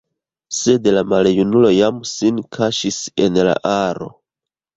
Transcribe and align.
Sed 0.59 0.87
la 0.95 1.03
maljunulo 1.11 1.71
jam 1.73 1.99
sin 2.13 2.41
kaŝis 2.59 2.99
en 3.27 3.39
la 3.51 3.55
aro. 3.75 4.11